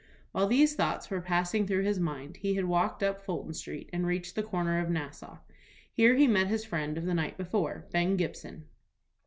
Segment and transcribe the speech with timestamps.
[0.31, 4.07] While these thoughts were passing through his mind, he had walked up Fulton Street, and
[4.07, 5.37] reached the corner of Nassau.
[5.93, 8.65] Here he met his friend of the night before, Ben Gibson.